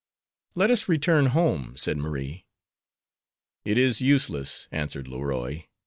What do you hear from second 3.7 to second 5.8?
is useless," answered Leroy.